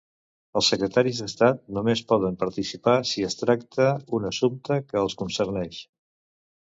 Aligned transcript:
Els 0.59 0.69
Secretaris 0.71 1.19
d'Estat 1.23 1.59
només 1.77 2.01
poden 2.13 2.39
participar 2.45 2.95
si 3.09 3.25
es 3.29 3.37
tracta 3.43 3.91
un 4.19 4.27
assumpte 4.31 4.79
que 4.89 5.01
els 5.07 5.17
concerneix. 5.21 5.83